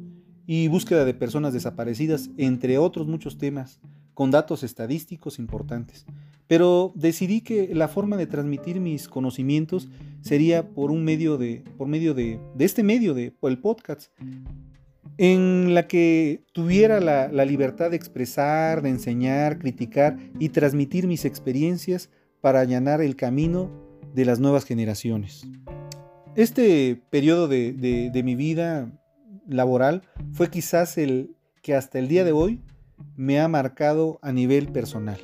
y 0.46 0.68
búsqueda 0.68 1.04
de 1.04 1.14
personas 1.14 1.52
desaparecidas, 1.52 2.30
entre 2.36 2.78
otros 2.78 3.06
muchos 3.06 3.38
temas, 3.38 3.80
con 4.12 4.30
datos 4.30 4.62
estadísticos 4.62 5.38
importantes. 5.38 6.06
Pero 6.46 6.92
decidí 6.94 7.40
que 7.40 7.74
la 7.74 7.88
forma 7.88 8.16
de 8.16 8.26
transmitir 8.26 8.80
mis 8.80 9.08
conocimientos 9.08 9.88
sería 10.20 10.68
por 10.68 10.90
un 10.90 11.04
medio 11.04 11.38
de, 11.38 11.64
por 11.78 11.88
medio 11.88 12.14
de, 12.14 12.38
de 12.54 12.64
este 12.64 12.82
medio, 12.82 13.14
de, 13.14 13.34
el 13.42 13.58
podcast, 13.58 14.12
en 15.16 15.74
la 15.74 15.86
que 15.86 16.44
tuviera 16.52 17.00
la, 17.00 17.28
la 17.28 17.44
libertad 17.44 17.90
de 17.90 17.96
expresar, 17.96 18.82
de 18.82 18.90
enseñar, 18.90 19.58
criticar 19.58 20.18
y 20.38 20.50
transmitir 20.50 21.06
mis 21.06 21.24
experiencias 21.24 22.10
para 22.40 22.60
allanar 22.60 23.00
el 23.00 23.16
camino 23.16 23.70
de 24.12 24.24
las 24.24 24.38
nuevas 24.38 24.64
generaciones. 24.64 25.46
Este 26.36 27.00
periodo 27.10 27.46
de, 27.46 27.72
de, 27.72 28.22
mi 28.24 28.34
vida 28.34 28.90
laboral 29.46 30.02
fue 30.32 30.50
quizás 30.50 30.98
el 30.98 31.36
que 31.62 31.76
hasta 31.76 32.00
el 32.00 32.08
día 32.08 32.24
de 32.24 32.32
hoy 32.32 32.60
me 33.14 33.38
ha 33.38 33.46
marcado 33.46 34.18
a 34.20 34.32
nivel 34.32 34.72
personal. 34.72 35.18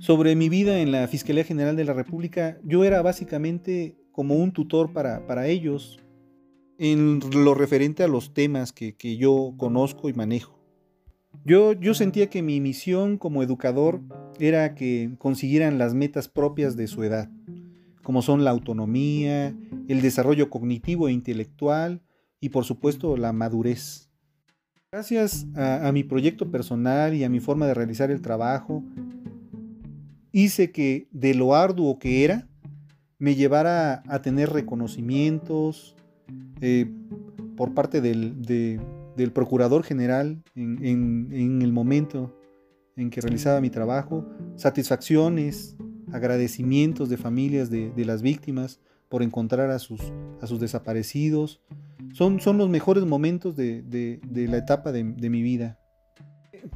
Sobre 0.00 0.34
mi 0.34 0.48
vida 0.48 0.80
en 0.80 0.90
la 0.90 1.06
Fiscalía 1.06 1.44
General 1.44 1.76
de 1.76 1.84
la 1.84 1.92
República, 1.92 2.58
yo 2.64 2.84
era 2.84 3.02
básicamente 3.02 3.94
como 4.10 4.34
un 4.34 4.50
tutor 4.50 4.92
para, 4.92 5.26
para 5.28 5.46
ellos 5.46 6.00
en 6.78 7.20
lo 7.32 7.54
referente 7.54 8.02
a 8.02 8.08
los 8.08 8.34
temas 8.34 8.72
que, 8.72 8.96
que 8.96 9.16
yo 9.16 9.54
conozco 9.58 10.08
y 10.08 10.12
manejo. 10.12 10.58
Yo, 11.44 11.72
yo, 11.72 11.94
sentía 11.94 12.28
que 12.28 12.42
mi 12.42 12.60
misión 12.60 13.16
como 13.16 13.44
educador 13.44 14.00
era 14.40 14.74
que 14.74 15.12
consiguieran 15.18 15.78
las 15.78 15.94
metas 15.94 16.28
propias 16.28 16.76
de 16.76 16.88
su 16.88 17.04
edad, 17.04 17.30
como 18.10 18.22
son 18.22 18.42
la 18.42 18.50
autonomía, 18.50 19.54
el 19.86 20.02
desarrollo 20.02 20.50
cognitivo 20.50 21.06
e 21.06 21.12
intelectual 21.12 22.02
y 22.40 22.48
por 22.48 22.64
supuesto 22.64 23.16
la 23.16 23.32
madurez. 23.32 24.10
Gracias 24.90 25.46
a, 25.54 25.88
mi 25.92 26.02
proyecto 26.02 26.50
personal 26.50 27.14
y 27.14 27.22
a 27.22 27.28
mi 27.28 27.38
forma 27.38 27.68
de 27.68 27.74
realizar 27.74 28.10
el 28.10 28.20
trabajo, 28.20 28.82
hice 30.32 30.72
que 30.72 31.06
de 31.12 31.34
lo 31.34 31.54
arduo 31.54 32.00
que 32.00 32.24
era, 32.24 32.48
me 33.20 33.36
llevara 33.36 34.02
a 34.08 34.22
tener 34.22 34.50
reconocimientos 34.50 35.94
eh, 36.60 36.90
por 37.56 37.74
parte 37.74 38.00
del, 38.00 38.80
Procurador 39.32 39.84
General 39.84 40.42
en, 40.56 41.28
en, 41.32 41.62
el 41.62 41.72
momento 41.72 42.36
en 42.96 43.08
que 43.08 43.20
realizaba 43.20 43.60
mi 43.60 43.70
trabajo, 43.70 44.26
satisfacciones, 44.56 45.76
agradecimientos 46.12 47.08
de 47.08 47.16
familias 47.16 47.70
de, 47.70 47.92
las 48.04 48.22
víctimas 48.22 48.80
por 49.08 49.22
encontrar 49.22 49.70
a 49.70 49.78
sus, 49.78 50.00
a 50.40 50.46
sus 50.46 50.60
desaparecidos. 50.60 51.60
Son, 52.12 52.38
los 52.58 52.68
mejores 52.68 53.04
momentos 53.04 53.56
de, 53.56 53.82
de 53.82 54.48
la 54.48 54.58
etapa 54.58 54.92
de 54.92 55.30
mi 55.30 55.42
vida. 55.42 55.78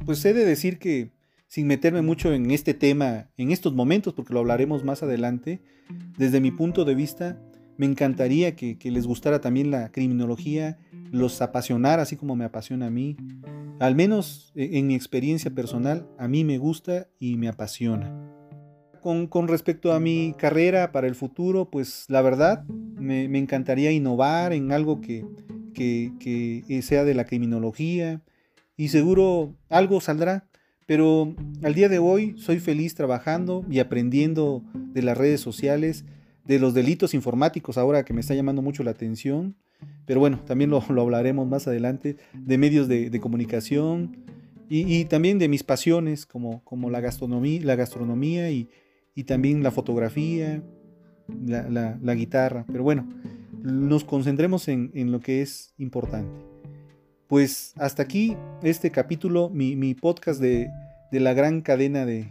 Pues 0.05 0.23
he 0.25 0.33
de 0.33 0.45
decir 0.45 0.79
que 0.79 1.11
sin 1.47 1.67
meterme 1.67 2.01
mucho 2.01 2.33
en 2.33 2.51
este 2.51 2.73
tema 2.73 3.29
en 3.37 3.51
estos 3.51 3.73
momentos, 3.73 4.13
porque 4.13 4.33
lo 4.33 4.39
hablaremos 4.39 4.83
más 4.83 5.03
adelante, 5.03 5.61
desde 6.17 6.41
mi 6.41 6.51
punto 6.51 6.85
de 6.85 6.95
vista, 6.95 7.39
me 7.77 7.85
encantaría 7.85 8.55
que, 8.55 8.77
les 8.83 9.07
gustara 9.07 9.41
también 9.41 9.71
la 9.71 9.91
criminología, 9.91 10.77
los 11.11 11.41
apasionara 11.41 12.03
así 12.03 12.15
como 12.15 12.35
me 12.35 12.45
apasiona 12.45 12.87
a 12.87 12.89
mí. 12.89 13.15
Al 13.79 13.95
menos 13.95 14.51
e, 14.55 14.79
en 14.79 14.87
mi 14.87 14.95
experiencia 14.95 15.51
personal, 15.51 16.07
a 16.17 16.27
mí 16.27 16.43
me 16.43 16.57
gusta 16.57 17.07
y 17.19 17.37
me 17.37 17.47
apasiona. 17.47 18.24
Con, 19.05 19.47
respecto 19.47 19.93
a 19.93 19.99
mi 19.99 20.33
carrera 20.35 20.91
para 20.91 21.05
el 21.05 21.13
futuro, 21.13 21.69
pues 21.69 22.05
la 22.07 22.23
verdad 22.23 22.65
me, 22.65 23.25
encantaría 23.37 23.91
innovar 23.91 24.51
en 24.51 24.71
algo 24.71 24.99
que, 24.99 25.23
que, 25.75 26.81
sea 26.81 27.03
de 27.03 27.13
la 27.13 27.25
criminología 27.25 28.23
y 28.75 28.87
seguro 28.87 29.53
algo 29.69 30.01
saldrá. 30.01 30.47
Pero 30.87 31.35
al 31.61 31.75
día 31.75 31.87
de 31.87 31.99
hoy 31.99 32.33
soy 32.39 32.57
feliz 32.57 32.95
trabajando 32.95 33.63
y 33.69 33.77
aprendiendo 33.77 34.63
de 34.73 35.03
las 35.03 35.15
redes 35.15 35.39
sociales, 35.39 36.03
de 36.43 36.57
los 36.57 36.73
delitos 36.73 37.13
informáticos 37.13 37.77
ahora 37.77 38.05
que 38.05 38.13
me 38.15 38.21
está 38.21 38.33
llamando 38.33 38.63
mucho 38.63 38.81
la 38.81 38.89
atención. 38.89 39.55
Pero 40.07 40.19
bueno, 40.19 40.39
también 40.47 40.71
lo, 40.71 40.81
hablaremos 40.81 41.47
más 41.47 41.67
adelante, 41.67 42.17
de 42.33 42.57
medios 42.57 42.87
de, 42.87 43.19
comunicación 43.19 44.17
y, 44.67 45.05
también 45.05 45.37
de 45.37 45.47
mis 45.47 45.61
pasiones 45.61 46.25
como, 46.25 46.63
como 46.63 46.89
la 46.89 47.01
gastronomía, 47.01 47.61
la 47.63 47.75
gastronomía 47.75 48.49
y, 48.49 48.67
también 49.23 49.63
la 49.63 49.71
fotografía, 49.71 50.61
la, 51.45 52.15
guitarra. 52.15 52.65
Pero 52.67 52.83
bueno, 52.83 53.07
nos 53.63 54.03
concentremos 54.03 54.67
en, 54.67 54.91
en 54.93 55.11
lo 55.11 55.21
que 55.21 55.41
es 55.41 55.73
importante. 55.77 56.55
Pues 57.27 57.73
hasta 57.77 58.03
aquí 58.03 58.37
este 58.61 58.91
capítulo, 58.91 59.49
mi, 59.49 59.95
podcast 59.95 60.39
de, 60.39 60.69
la 61.11 61.33
gran 61.33 61.61
cadena 61.61 62.05
de, 62.05 62.27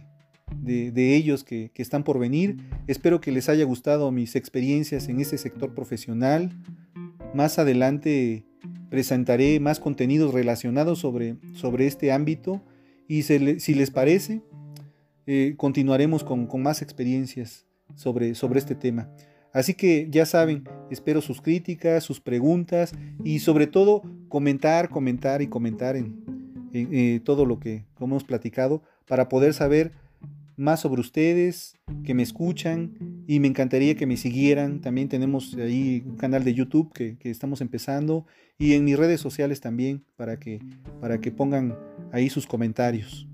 ellos 0.95 1.43
que, 1.43 1.71
están 1.75 2.03
por 2.05 2.17
venir. 2.17 2.57
Espero 2.87 3.19
que 3.19 3.31
les 3.31 3.49
haya 3.49 3.65
gustado 3.65 4.09
mis 4.11 4.37
experiencias 4.37 5.09
en 5.09 5.19
este 5.19 5.37
sector 5.37 5.73
profesional. 5.73 6.49
Más 7.33 7.59
adelante 7.59 8.45
presentaré 8.89 9.59
más 9.59 9.81
contenidos 9.81 10.33
relacionados 10.33 10.99
sobre, 10.99 11.35
sobre 11.55 11.87
este 11.87 12.13
ámbito 12.13 12.63
y 13.09 13.23
si 13.23 13.75
les 13.75 13.91
parece, 13.91 14.41
eh, 15.27 15.55
continuaremos 15.57 16.23
con, 16.23 16.47
más 16.61 16.81
experiencias 16.81 17.65
sobre, 17.95 18.35
sobre 18.35 18.59
este 18.59 18.75
tema. 18.75 19.09
Así 19.53 19.73
que 19.73 20.07
ya 20.11 20.25
saben, 20.25 20.65
espero 20.91 21.21
sus 21.21 21.41
críticas, 21.41 22.03
sus 22.03 22.19
preguntas 22.19 22.91
y 23.23 23.39
sobre 23.39 23.67
todo 23.67 24.01
comentar, 24.27 24.89
comentar 24.89 25.41
y 25.41 25.47
comentar 25.47 25.95
en, 25.95 26.23
eh, 26.73 27.21
todo 27.23 27.45
lo 27.45 27.59
que 27.59 27.85
hemos 27.99 28.25
platicado 28.25 28.83
para 29.07 29.29
poder 29.29 29.53
saber 29.53 29.93
más 30.57 30.81
sobre 30.81 31.01
ustedes, 31.01 31.75
que 32.03 32.13
me 32.13 32.23
escuchan 32.23 33.23
y 33.27 33.39
me 33.39 33.47
encantaría 33.47 33.95
que 33.95 34.05
me 34.05 34.17
siguieran. 34.17 34.81
También 34.81 35.09
tenemos 35.09 35.55
ahí 35.55 36.03
un 36.05 36.17
canal 36.17 36.43
de 36.43 36.53
YouTube 36.53 36.91
que, 36.93 37.17
que, 37.17 37.29
estamos 37.29 37.61
empezando 37.61 38.25
y 38.57 38.73
en 38.73 38.83
mis 38.83 38.97
redes 38.97 39.21
sociales 39.21 39.59
también 39.59 40.05
para 40.15 40.37
que, 40.37 40.59
para 41.01 41.19
que 41.19 41.31
pongan 41.31 41.77
ahí 42.11 42.29
sus 42.29 42.47
comentarios. 42.47 43.27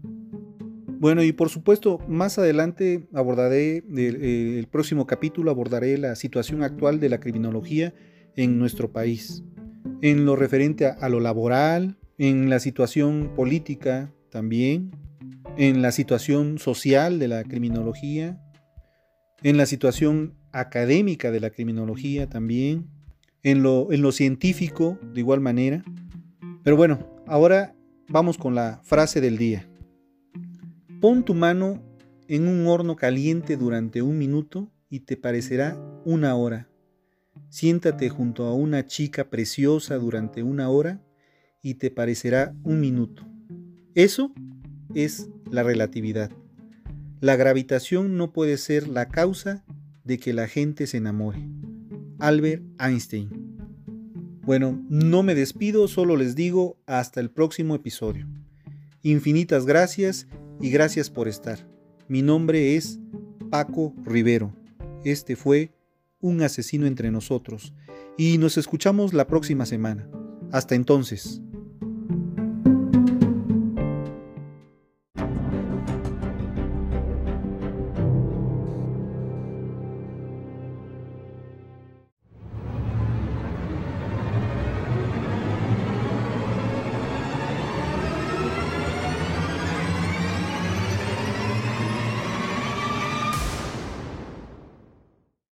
Bueno, 1.02 1.24
y 1.24 1.32
por 1.32 1.50
supuesto, 1.50 1.98
más 2.08 2.38
adelante 2.38 3.08
abordaré, 3.12 3.78
el, 3.78 4.68
próximo 4.70 5.08
capítulo 5.08 5.50
abordaré 5.50 5.98
la 5.98 6.16
situación 6.16 6.62
actual 6.62 7.00
de 7.00 7.10
la 7.10 7.20
criminología 7.20 7.92
en 8.36 8.60
nuestro 8.60 8.92
país, 8.92 9.44
en 10.04 10.26
lo 10.26 10.36
referente 10.36 10.86
a, 10.86 10.92
a 10.92 11.10
lo 11.10 11.20
laboral, 11.20 11.98
en 12.20 12.52
la 12.52 12.60
situación 12.60 13.32
política 13.36 14.14
también, 14.30 14.92
en 15.58 15.82
la 15.82 15.92
situación 15.92 16.60
social 16.60 17.18
de 17.18 17.30
la 17.30 17.46
criminología, 17.46 18.40
en 19.42 19.58
la 19.58 19.66
situación 19.66 20.36
académica 20.52 21.32
de 21.32 21.40
la 21.40 21.50
criminología 21.50 22.30
también, 22.30 22.92
en 23.42 23.64
lo, 23.64 23.92
en 23.92 24.04
lo 24.04 24.12
científico 24.12 25.00
de 25.16 25.22
igual 25.22 25.40
manera. 25.40 25.84
Pero 26.64 26.78
bueno, 26.78 27.00
ahora 27.26 27.74
vamos 28.08 28.38
con 28.38 28.54
la 28.54 28.82
frase 28.84 29.20
del 29.20 29.40
día. 29.40 29.71
Pon 31.02 31.26
tu 31.26 31.34
mano 31.34 31.82
en 32.28 32.48
un 32.48 32.68
horno 32.68 32.96
caliente 32.96 33.58
durante 33.58 34.04
un 34.04 34.20
minuto 34.20 34.72
y 34.88 35.00
te 35.00 35.18
parecerá 35.18 35.76
una 36.06 36.36
hora. 36.36 36.70
Siéntate 37.50 38.10
junto 38.10 38.46
a 38.46 38.54
una 38.54 38.86
chica 38.86 39.28
preciosa 39.32 39.96
durante 39.96 40.44
una 40.44 40.70
hora 40.70 41.02
y 41.64 41.74
te 41.74 41.90
parecerá 41.90 42.54
un 42.64 42.80
minuto. 42.80 43.28
Eso 43.96 44.32
es 44.94 45.28
la 45.50 45.64
relatividad. 45.64 46.30
La 47.20 47.36
gravitación 47.36 48.16
no 48.16 48.32
puede 48.32 48.58
ser 48.58 48.88
la 48.88 49.08
causa 49.08 49.66
de 50.04 50.20
que 50.20 50.34
la 50.34 50.48
gente 50.48 50.86
se 50.86 50.98
enamore. 50.98 51.50
Albert 52.20 52.62
Einstein. 52.80 53.58
Bueno, 54.44 54.80
no 54.88 55.24
me 55.24 55.34
despido, 55.34 55.88
solo 55.88 56.16
les 56.16 56.36
digo 56.36 56.78
hasta 56.86 57.22
el 57.22 57.32
próximo 57.32 57.74
episodio. 57.74 58.28
Infinitas 59.02 59.66
gracias 59.66 60.28
y 60.62 60.70
gracias 60.70 61.10
por 61.10 61.28
estar. 61.28 61.60
Mi 62.08 62.22
nombre 62.22 62.76
es 62.76 63.00
Paco 63.50 63.94
Rivero. 64.04 64.54
Este 65.04 65.36
fue 65.36 65.72
Un 66.20 66.44
asesino 66.44 66.86
entre 66.86 67.10
nosotros 67.10 67.74
y 68.18 68.38
nos 68.38 68.58
escuchamos 68.58 69.14
la 69.14 69.26
próxima 69.26 69.66
semana. 69.66 70.08
Hasta 70.52 70.76
entonces. 70.76 71.42